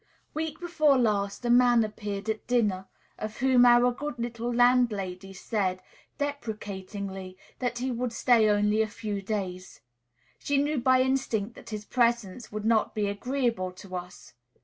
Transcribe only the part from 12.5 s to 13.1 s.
would not be